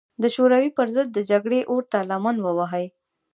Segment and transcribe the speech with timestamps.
[0.21, 2.85] د شوروي پر ضد د جګړې اور ته لمن ووهي.